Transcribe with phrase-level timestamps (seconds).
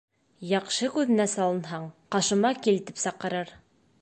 [0.51, 3.55] Яҡшы күҙенә салынһаң, «ҡашыма кил» тип саҡырыр